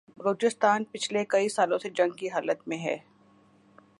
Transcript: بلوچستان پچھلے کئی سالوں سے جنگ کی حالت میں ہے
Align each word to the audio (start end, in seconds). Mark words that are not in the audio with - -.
بلوچستان 0.17 0.83
پچھلے 0.83 1.23
کئی 1.25 1.49
سالوں 1.49 1.77
سے 1.77 1.89
جنگ 1.89 2.11
کی 2.11 2.29
حالت 2.29 2.67
میں 2.67 2.77
ہے 2.77 2.97